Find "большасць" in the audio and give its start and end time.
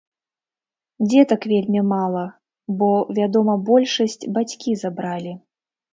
3.71-4.19